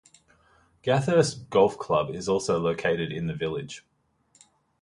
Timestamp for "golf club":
1.51-2.09